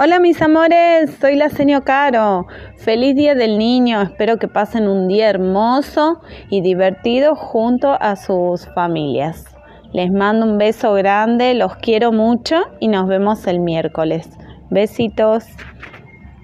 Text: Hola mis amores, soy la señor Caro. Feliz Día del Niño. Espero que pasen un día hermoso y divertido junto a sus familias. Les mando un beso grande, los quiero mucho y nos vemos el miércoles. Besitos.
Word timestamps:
Hola 0.00 0.20
mis 0.20 0.40
amores, 0.40 1.10
soy 1.20 1.34
la 1.34 1.48
señor 1.48 1.82
Caro. 1.82 2.46
Feliz 2.76 3.16
Día 3.16 3.34
del 3.34 3.58
Niño. 3.58 4.00
Espero 4.00 4.36
que 4.36 4.46
pasen 4.46 4.86
un 4.86 5.08
día 5.08 5.28
hermoso 5.28 6.20
y 6.50 6.60
divertido 6.60 7.34
junto 7.34 8.00
a 8.00 8.14
sus 8.14 8.72
familias. 8.76 9.44
Les 9.92 10.12
mando 10.12 10.46
un 10.46 10.56
beso 10.56 10.92
grande, 10.94 11.52
los 11.54 11.74
quiero 11.78 12.12
mucho 12.12 12.60
y 12.78 12.86
nos 12.86 13.08
vemos 13.08 13.44
el 13.48 13.58
miércoles. 13.58 14.30
Besitos. 14.70 15.46